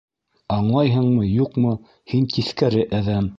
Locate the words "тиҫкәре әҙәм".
2.37-3.29